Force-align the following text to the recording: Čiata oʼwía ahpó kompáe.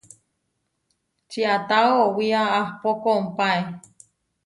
Čiata 1.29 1.79
oʼwía 2.03 2.41
ahpó 2.59 2.89
kompáe. 3.03 3.61